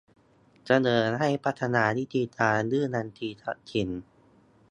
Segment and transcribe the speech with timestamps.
[0.65, 3.89] เสนอให้พัฒนาวิธีการยื่นบัญชีทรัพย์สิน